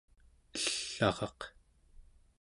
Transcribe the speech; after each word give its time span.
ell'araq 1.07 1.39